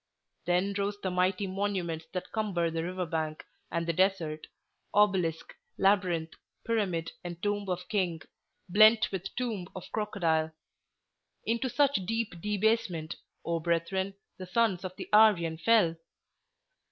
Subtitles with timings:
[0.45, 6.31] Then rose the mighty monuments that cumber the river bank and the desert—obelisk, labyrinth,
[6.65, 8.23] pyramid, and tomb of king,
[8.67, 10.53] blent with tomb of crocodile.
[11.45, 15.95] Into such deep debasement, O brethren, the sons of the Aryan fell!"